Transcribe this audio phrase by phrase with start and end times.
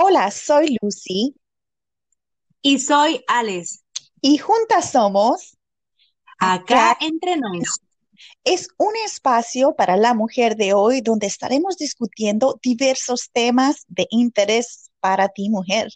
[0.00, 1.34] Hola, soy Lucy
[2.62, 3.82] Y soy Alex,
[4.20, 5.58] y juntas somos
[6.38, 6.98] acá Acá.
[7.00, 7.80] entre nos.
[8.44, 14.92] Es un espacio para la mujer de hoy donde estaremos discutiendo diversos temas de interés
[15.00, 15.88] para ti, mujer,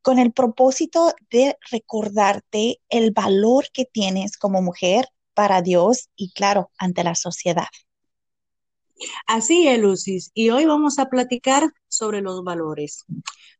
[0.00, 6.70] con el propósito de recordarte el valor que tienes como mujer para Dios y, claro,
[6.78, 7.68] ante la sociedad.
[9.26, 13.04] Así es, Lucis, y hoy vamos a platicar sobre los valores.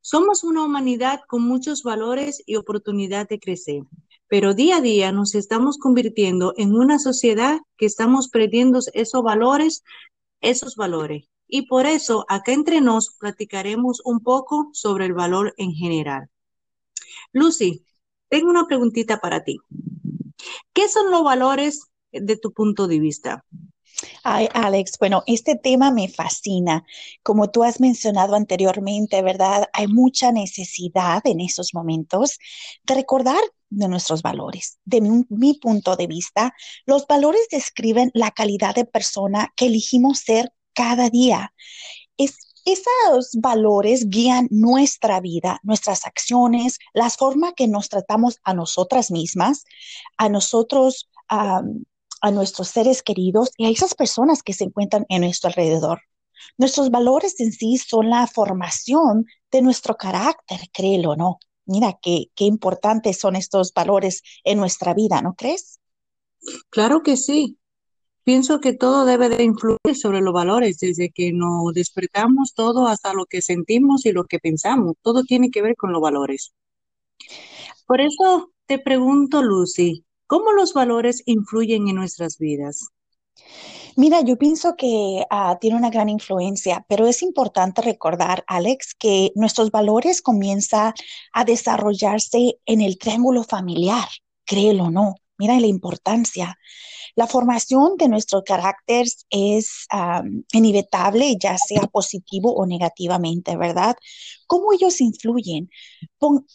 [0.00, 3.82] Somos una humanidad con muchos valores y oportunidad de crecer,
[4.28, 9.82] pero día a día nos estamos convirtiendo en una sociedad que estamos perdiendo esos valores,
[10.40, 11.28] esos valores.
[11.46, 16.28] Y por eso acá entre nos platicaremos un poco sobre el valor en general.
[17.32, 17.84] Lucy,
[18.28, 19.58] tengo una preguntita para ti.
[20.72, 21.82] ¿Qué son los valores
[22.12, 23.44] de tu punto de vista?
[24.22, 26.84] Ay, Alex, bueno, este tema me fascina.
[27.22, 29.68] Como tú has mencionado anteriormente, ¿verdad?
[29.72, 32.38] Hay mucha necesidad en esos momentos
[32.84, 34.78] de recordar de nuestros valores.
[34.84, 36.54] De mi, punto de vista,
[36.86, 41.52] los valores describen la calidad de persona que elegimos ser cada día.
[42.16, 49.10] Es, esos valores guían nuestra vida, nuestras acciones, la forma que nos tratamos a nosotras
[49.10, 49.64] mismas,
[50.16, 51.10] a nosotros,
[52.24, 56.00] a nuestros seres queridos y a esas personas que se encuentran en nuestro alrededor.
[56.56, 61.38] Nuestros valores en sí son la formación de nuestro carácter, créelo o no.
[61.66, 65.80] Mira qué, qué importantes son estos valores en nuestra vida, ¿no crees?
[66.70, 67.58] Claro que sí.
[68.22, 73.12] Pienso que todo debe de influir sobre los valores, desde que nos despertamos todo hasta
[73.12, 74.94] lo que sentimos y lo que pensamos.
[75.02, 76.54] Todo tiene que ver con los valores.
[77.86, 82.88] Por eso te pregunto, Lucy, ¿cómo los valores influyen en nuestras vidas?
[83.96, 89.32] Mira, yo pienso que ah, tiene una gran influencia, pero es importante recordar, Alex, que
[89.34, 90.92] nuestros valores comienzan
[91.32, 94.08] a desarrollarse en el triángulo familiar,
[94.44, 95.14] créelo o no.
[95.38, 96.56] Mira la importancia.
[97.16, 103.96] La formación de nuestro carácter es am, inevitable, ya sea positivo o negativamente, ¿verdad?
[104.46, 105.70] ¿Cómo ellos influyen?
[106.18, 106.46] Pon-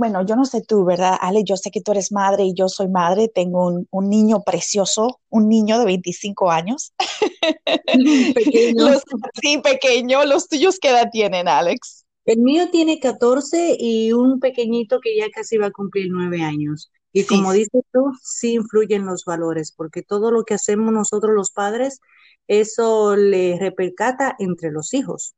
[0.00, 1.44] bueno, yo no sé tú, ¿verdad, Ale?
[1.44, 3.28] Yo sé que tú eres madre y yo soy madre.
[3.28, 6.94] Tengo un, un niño precioso, un niño de 25 años.
[8.34, 8.88] Pequeño.
[8.90, 9.02] Los,
[9.42, 10.24] sí, pequeño.
[10.24, 12.06] ¿Los tuyos qué edad tienen, Alex?
[12.24, 16.90] El mío tiene 14 y un pequeñito que ya casi va a cumplir nueve años.
[17.12, 21.34] Y Sí, como dices tú, sí influyen los valores, porque todo lo que hacemos nosotros
[21.34, 22.00] los padres,
[22.48, 25.34] eso le repercata entre los hijos.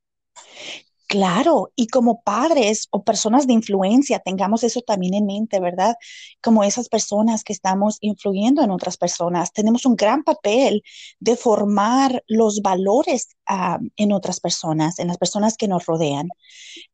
[1.13, 5.95] Claro, y como padres o personas de influencia, tengamos eso también en mente, ¿verdad?
[6.43, 10.83] Como esas personas que estamos influyendo en otras personas, tenemos un gran papel
[11.21, 16.31] de formar los valores ah, en otras personas, en las personas que nos rodean.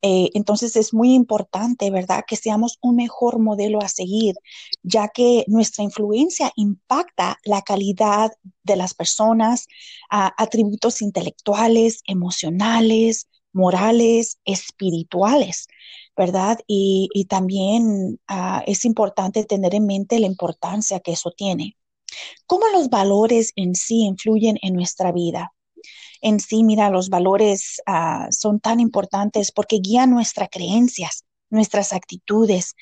[0.02, 2.24] Eh, entonces es muy importante, ¿verdad?
[2.26, 4.34] Que seamos un mejor modelo a seguir,
[4.82, 8.32] ya que nuestra influencia impacta la calidad
[8.64, 9.68] de las personas,
[10.10, 15.66] ah, atributos intelectuales, emocionales morales, espirituales,
[16.16, 16.58] ¿verdad?
[16.66, 21.76] Y, y también ah, es importante tener en mente la importancia que eso tiene.
[22.46, 25.52] ¿Cómo los valores en sí influyen en nuestra vida?
[26.20, 32.74] En sí, mira, los valores ah, son tan importantes porque guían nuestras creencias, nuestras actitudes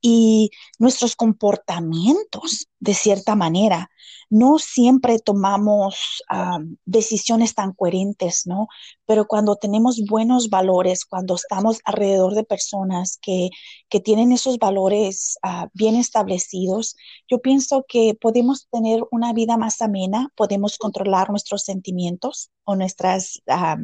[0.00, 3.90] y nuestros comportamientos de cierta manera.
[4.30, 8.68] No siempre tomamos ah, decisiones tan coherentes, ¿no?
[9.06, 13.50] Pero cuando tenemos buenos valores, cuando estamos alrededor de personas que,
[13.88, 16.96] que tienen esos valores ah, bien establecidos,
[17.28, 23.40] yo pienso que podemos tener una vida más amena, podemos controlar nuestros sentimientos o nuestras,
[23.48, 23.76] ah,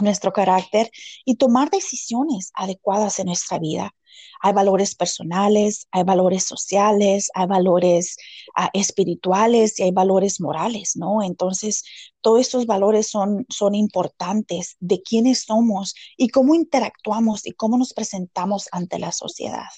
[0.00, 0.90] nuestro carácter
[1.24, 3.94] y tomar decisiones adecuadas en nuestra vida.
[4.40, 8.16] Hay valores personales, hay valores sociales, hay valores
[8.56, 11.22] ah, espirituales y hay valores morales, ¿no?
[11.22, 11.84] Entonces,
[12.20, 17.92] todos estos valores son, son importantes de quiénes somos y cómo interactuamos y cómo nos
[17.94, 19.68] presentamos ante la sociedad.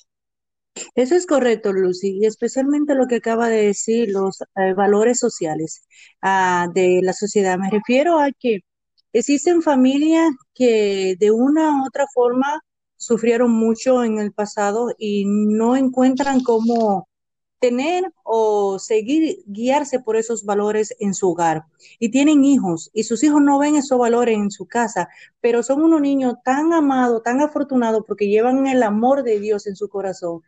[0.94, 5.82] Eso es correcto, Lucy, y especialmente lo que acaba de decir, los eh, valores sociales
[6.22, 7.58] ah, de la sociedad.
[7.58, 8.60] Me refiero a que
[9.12, 12.62] existen familias que de una u otra forma
[12.96, 17.08] sufrieron mucho en el pasado y no encuentran cómo
[17.60, 21.64] tener o seguir, guiarse por esos valores en su hogar.
[21.98, 25.08] Y tienen hijos y sus hijos no ven esos valores en su casa,
[25.40, 29.76] pero son unos niños tan amados, tan afortunados porque llevan el amor de Dios en
[29.76, 30.42] su corazón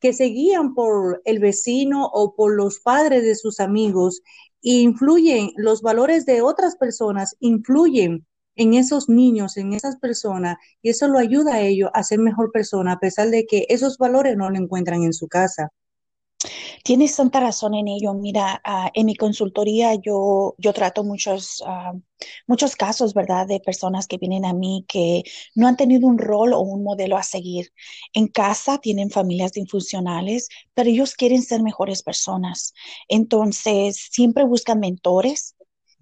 [0.00, 4.22] que se guían por el vecino o por los padres de sus amigos
[4.62, 8.26] influyen, los valores de otras personas influyen
[8.56, 12.50] en esos niños, en esas personas, y eso lo ayuda a ellos a ser mejor
[12.52, 15.70] persona, a pesar de que esos valores no lo encuentran en su casa.
[16.84, 18.14] Tienes tanta razón en ello.
[18.14, 22.00] Mira, uh, en mi consultoría yo, yo trato muchos, uh,
[22.46, 25.24] muchos casos, ¿verdad?, de personas que vienen a mí que
[25.54, 27.72] no han tenido un rol o un modelo a seguir.
[28.12, 32.72] En casa tienen familias disfuncionales, pero ellos quieren ser mejores personas.
[33.08, 35.56] Entonces, siempre buscan mentores,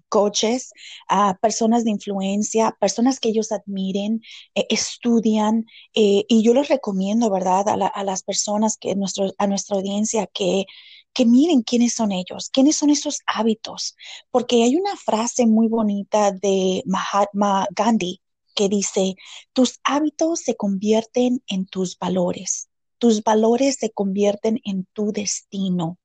[0.09, 0.71] coaches,
[1.07, 4.21] a personas de influencia, personas que ellos admiren,
[4.55, 9.47] eh, estudian, eh, y yo les recomiendo, ¿verdad?, a, a las personas, que nuestro, a
[9.47, 10.65] nuestra audiencia, que,
[11.13, 13.95] que miren quiénes son ellos, quiénes son esos hábitos,
[14.31, 18.21] porque hay una frase muy bonita de Mahatma Gandhi
[18.55, 19.15] que dice,
[19.53, 25.97] tus hábitos se convierten en tus valores tus valores se convierten en tu destino.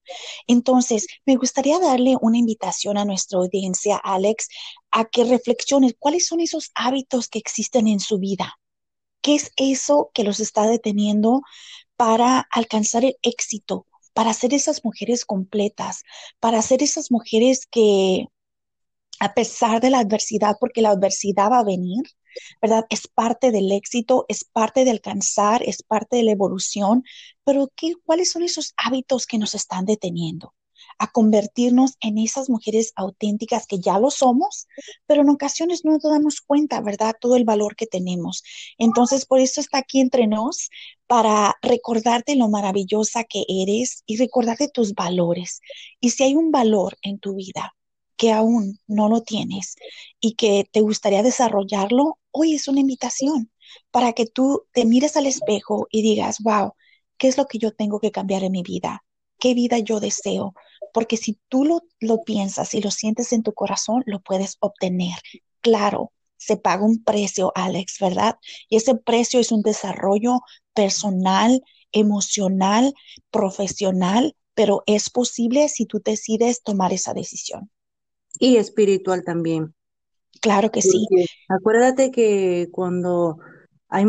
[0.47, 4.49] Entonces, me gustaría darle una invitación a nuestra audiencia, Alex,
[4.91, 8.59] a que reflexiones cuáles son esos hábitos que existen en su vida.
[9.23, 11.43] ¿Qué es eso que los está deteniendo
[11.97, 16.03] para alcanzar el éxito, para ser esas mujeres completas,
[16.41, 18.27] para ser esas mujeres que,
[19.21, 22.03] a pesar de la adversidad, porque la adversidad va a venir,
[22.61, 22.87] ¿verdad?
[22.91, 27.05] Es parte del éxito, es parte de alcanzar, es parte de la evolución,
[27.45, 30.55] pero ¿qué, ¿cuáles son esos hábitos que nos están deteniendo?
[30.99, 34.69] a convertirnos en esas mujeres auténticas que ya lo somos,
[35.07, 37.15] pero en ocasiones no nos damos cuenta, ¿verdad?
[37.21, 38.43] Todo el valor que tenemos.
[38.79, 40.71] Entonces, por eso está aquí entre nos,
[41.07, 45.61] para recordarte lo maravillosa que eres y recordarte tus valores.
[46.01, 47.75] Y si hay un valor en tu vida
[48.23, 49.75] que aún no lo tienes
[50.21, 53.51] y que te gustaría desarrollarlo, hoy es una invitación
[53.91, 56.75] para que tú te mires al espejo y digas, wow,
[57.19, 59.03] ¿qué es lo que yo tengo que cambiar en mi vida?
[59.41, 60.55] ¿Qué vida yo deseo?
[60.95, 65.19] Porque si tú lo, lo piensas y lo sientes en tu corazón, lo puedes obtener.
[65.61, 68.37] Claro, se paga un precio, Alex, ¿verdad?
[68.69, 70.43] Y ese precio es un desarrollo
[70.75, 71.61] personal,
[71.91, 72.95] emocional,
[73.33, 77.69] profesional, pero es posible si tú decides tomar esa decisión.
[78.39, 79.75] Y espiritual también.
[80.41, 81.07] Claro que sí.
[81.49, 83.39] acuérdate que cuando
[83.89, 84.07] hay,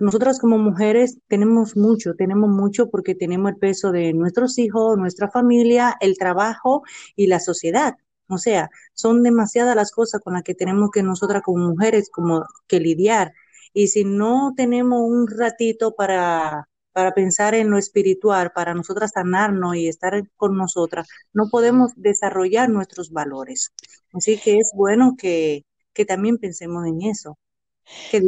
[0.00, 5.30] nosotras como mujeres tenemos mucho, tenemos mucho porque tenemos el peso de nuestros hijos, nuestra
[5.30, 6.82] familia, el trabajo
[7.14, 7.94] y la sociedad.
[8.28, 12.46] O sea, son demasiadas las cosas con las que tenemos que nosotras como mujeres como
[12.66, 13.34] que lidiar.
[13.74, 19.76] Y si no tenemos un ratito para para pensar en lo espiritual, para nosotras sanarnos
[19.76, 23.72] y estar con nosotras, no podemos desarrollar nuestros valores.
[24.12, 27.38] Así que es bueno que, que también pensemos en eso.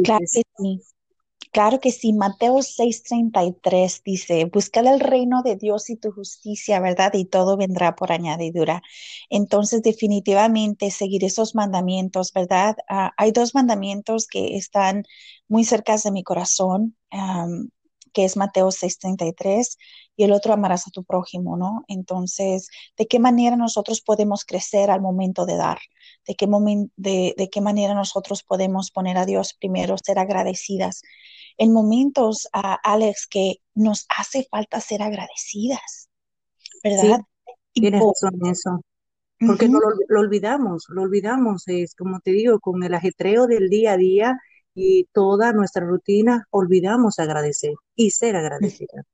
[0.03, 0.81] Claro que sí.
[1.51, 7.13] Claro que sí, Mateo 6:33 dice, buscad el reino de Dios y tu justicia, ¿verdad?
[7.13, 8.81] Y todo vendrá por añadidura.
[9.29, 12.75] Entonces, definitivamente, seguir esos mandamientos, ¿verdad?
[12.89, 15.05] Uh, hay dos mandamientos que están
[15.47, 16.97] muy cerca de mi corazón.
[17.13, 17.69] Um,
[18.15, 19.77] que es Mateo 6:33,
[20.15, 21.83] y el otro amarás a tu prójimo, ¿no?
[21.89, 25.79] Entonces, ¿de qué manera nosotros podemos crecer al momento de dar?
[26.25, 26.47] ¿De qué,
[26.95, 31.01] de, de qué manera nosotros podemos poner a Dios primero, ser agradecidas?
[31.57, 36.09] En momentos, uh, Alex, que nos hace falta ser agradecidas,
[36.81, 37.19] ¿verdad?
[37.73, 38.81] Sí, tienes razón en eso.
[39.45, 39.71] Porque uh -huh.
[39.73, 43.91] no lo, lo olvidamos, lo olvidamos, es como te digo, con el ajetreo del día
[43.91, 44.39] a día,
[44.75, 49.05] y toda nuestra rutina olvidamos agradecer y ser agradecida.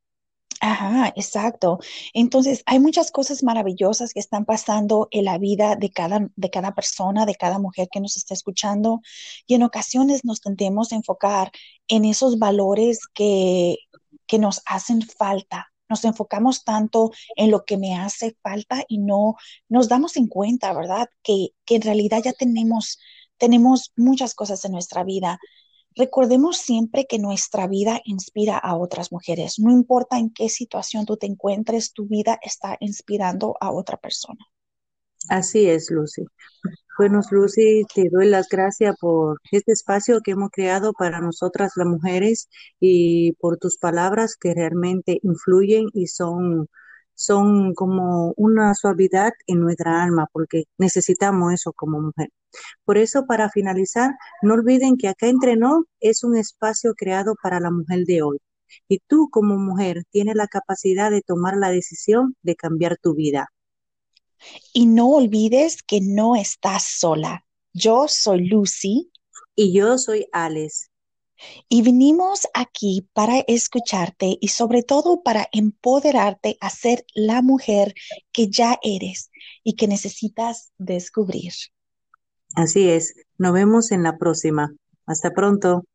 [0.59, 1.79] Ajá, exacto.
[2.13, 6.75] Entonces, hay muchas cosas maravillosas que están pasando en la vida de cada, de cada
[6.75, 9.01] persona, de cada mujer que nos está escuchando,
[9.47, 11.51] y en ocasiones nos tendemos a enfocar
[11.87, 13.77] en esos valores que,
[14.27, 15.71] que nos hacen falta.
[15.89, 19.35] Nos enfocamos tanto en lo que me hace falta y no
[19.67, 21.09] nos damos en cuenta, ¿verdad?
[21.23, 22.99] Que, que en realidad ya tenemos
[23.41, 25.39] tenemos muchas cosas en nuestra vida.
[25.95, 29.59] Recordemos siempre que nuestra vida inspira a otras mujeres.
[29.59, 34.45] No importa en qué situación tú te encuentres, tu vida está inspirando a otra persona.
[35.29, 36.23] Así es, Lucy.
[36.97, 41.87] Bueno, Lucy, te doy las gracias por este espacio que hemos creado para nosotras las
[41.87, 46.67] mujeres y por tus palabras que realmente influyen y son
[47.21, 52.29] son como una suavidad en nuestra alma, porque necesitamos eso como mujer.
[52.83, 54.11] Por eso, para finalizar,
[54.41, 58.39] no olviden que acá Entrenó es un espacio creado para la mujer de hoy.
[58.87, 63.49] Y tú como mujer tienes la capacidad de tomar la decisión de cambiar tu vida.
[64.73, 67.45] Y no olvides que no estás sola.
[67.73, 69.11] Yo soy Lucy.
[69.53, 70.90] Y yo soy Alex.
[71.69, 77.93] Y vinimos aquí para escucharte y sobre todo para empoderarte a ser la mujer
[78.31, 79.31] que ya eres
[79.63, 81.53] y que necesitas descubrir.
[82.55, 83.15] Así es.
[83.37, 84.73] Nos vemos en la próxima.
[85.05, 85.85] Hasta pronto.